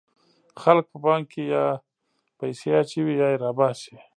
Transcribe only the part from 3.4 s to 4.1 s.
را باسي.